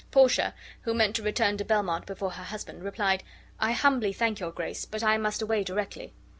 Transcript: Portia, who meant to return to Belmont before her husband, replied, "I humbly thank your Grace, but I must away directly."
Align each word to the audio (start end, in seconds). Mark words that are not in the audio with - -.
Portia, 0.09 0.55
who 0.81 0.95
meant 0.95 1.15
to 1.15 1.21
return 1.21 1.57
to 1.57 1.63
Belmont 1.63 2.07
before 2.07 2.31
her 2.31 2.45
husband, 2.45 2.83
replied, 2.83 3.21
"I 3.59 3.73
humbly 3.73 4.13
thank 4.13 4.39
your 4.39 4.51
Grace, 4.51 4.83
but 4.83 5.03
I 5.03 5.19
must 5.19 5.43
away 5.43 5.63
directly." 5.63 6.15